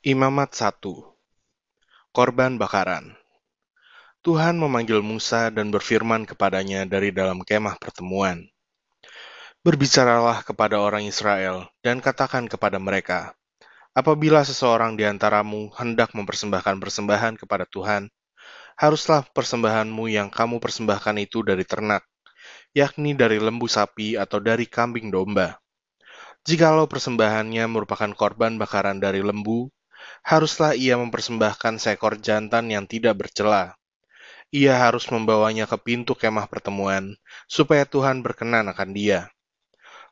[0.00, 0.80] Imamat 1
[2.08, 3.20] Korban Bakaran
[4.24, 8.48] Tuhan memanggil Musa dan berfirman kepadanya dari dalam kemah pertemuan.
[9.60, 13.36] Berbicaralah kepada orang Israel dan katakan kepada mereka,
[13.92, 18.08] Apabila seseorang di antaramu hendak mempersembahkan persembahan kepada Tuhan,
[18.80, 22.08] haruslah persembahanmu yang kamu persembahkan itu dari ternak,
[22.72, 25.60] yakni dari lembu sapi atau dari kambing domba.
[26.48, 29.68] Jikalau persembahannya merupakan korban bakaran dari lembu,
[30.24, 33.74] haruslah ia mempersembahkan seekor jantan yang tidak bercela.
[34.50, 37.14] Ia harus membawanya ke pintu kemah pertemuan,
[37.46, 39.30] supaya Tuhan berkenan akan dia.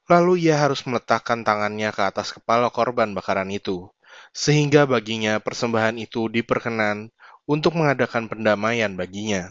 [0.06, 3.90] Lalu ia harus meletakkan tangannya ke atas kepala korban bakaran itu,
[4.30, 7.10] sehingga baginya persembahan itu diperkenan
[7.48, 9.50] untuk mengadakan pendamaian baginya.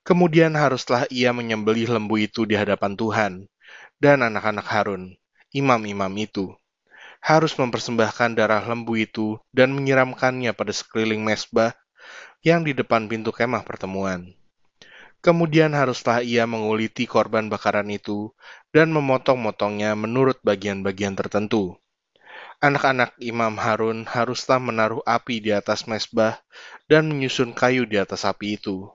[0.00, 3.32] Kemudian haruslah ia menyembelih lembu itu di hadapan Tuhan,
[4.00, 5.16] dan anak-anak Harun,
[5.52, 6.56] imam-imam itu,
[7.20, 11.76] harus mempersembahkan darah lembu itu dan menyiramkannya pada sekeliling mesbah
[12.40, 14.32] yang di depan pintu kemah pertemuan.
[15.20, 18.32] Kemudian haruslah ia menguliti korban bakaran itu
[18.72, 21.76] dan memotong-motongnya menurut bagian-bagian tertentu.
[22.64, 26.40] Anak-anak Imam Harun haruslah menaruh api di atas mesbah
[26.88, 28.88] dan menyusun kayu di atas api itu.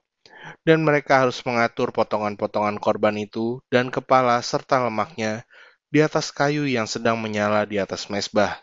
[0.65, 5.45] Dan mereka harus mengatur potongan-potongan korban itu dan kepala serta lemaknya
[5.95, 8.59] di atas kayu yang sedang menyala di atas mesbah.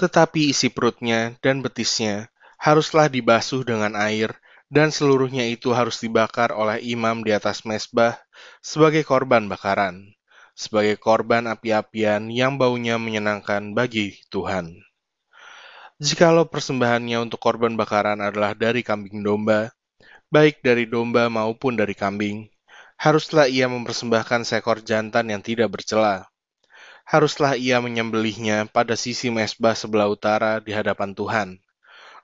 [0.00, 4.32] Tetapi isi perutnya dan betisnya haruslah dibasuh dengan air
[4.72, 8.16] dan seluruhnya itu harus dibakar oleh imam di atas mesbah
[8.64, 10.16] sebagai korban bakaran,
[10.56, 14.80] sebagai korban api-apian yang baunya menyenangkan bagi Tuhan.
[16.00, 19.68] Jikalau persembahannya untuk korban bakaran adalah dari kambing domba,
[20.32, 22.48] baik dari domba maupun dari kambing,
[22.96, 26.29] haruslah ia mempersembahkan seekor jantan yang tidak bercela.
[27.10, 31.58] Haruslah ia menyembelihnya pada sisi mesbah sebelah utara di hadapan Tuhan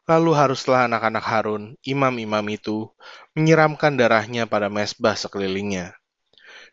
[0.06, 2.86] Lalu haruslah anak-anak Harun, imam-imam itu,
[3.34, 5.98] menyiramkan darahnya pada mesbah sekelilingnya.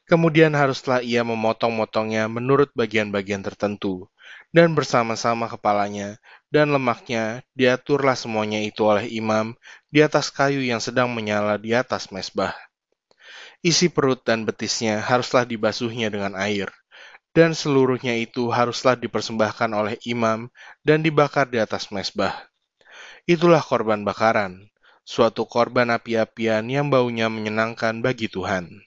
[0.05, 4.05] Kemudian haruslah ia memotong-motongnya menurut bagian-bagian tertentu,
[4.53, 6.21] dan bersama-sama kepalanya
[6.53, 9.57] dan lemaknya diaturlah semuanya itu oleh imam
[9.89, 12.53] di atas kayu yang sedang menyala di atas mesbah.
[13.65, 16.69] Isi perut dan betisnya haruslah dibasuhnya dengan air,
[17.33, 20.47] dan seluruhnya itu haruslah dipersembahkan oleh imam
[20.85, 22.53] dan dibakar di atas mesbah
[23.23, 24.67] Itulah korban bakaran,
[25.07, 28.83] suatu korban api-apian yang baunya menyenangkan bagi Tuhan.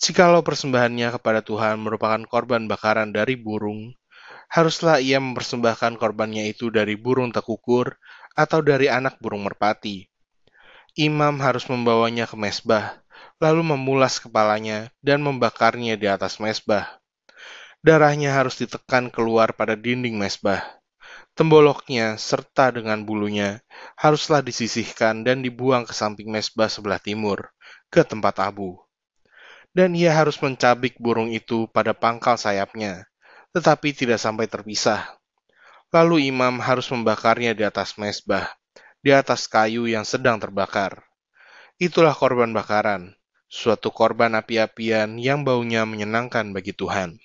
[0.00, 3.92] Jikalau persembahannya kepada Tuhan merupakan korban bakaran dari burung,
[4.48, 8.00] haruslah ia mempersembahkan korbannya itu dari burung tekukur
[8.32, 10.08] atau dari anak burung merpati.
[10.96, 13.04] Imam harus membawanya ke mesbah,
[13.36, 17.04] lalu memulas kepalanya dan membakarnya di atas mesbah.
[17.86, 20.76] Darahnya harus ditekan keluar pada dinding mesbah
[21.36, 23.60] Temboloknya serta dengan bulunya
[24.00, 27.52] haruslah disisihkan dan dibuang ke samping mesbah sebelah timur,
[27.92, 28.80] ke tempat abu.
[29.76, 33.04] Dan ia harus mencabik burung itu pada pangkal sayapnya,
[33.52, 35.04] tetapi tidak sampai terpisah.
[35.92, 38.48] Lalu imam harus membakarnya di atas mesbah,
[39.04, 41.04] di atas kayu yang sedang terbakar.
[41.76, 43.12] Itulah korban bakaran,
[43.44, 47.20] suatu korban api-apian yang baunya menyenangkan bagi Tuhan.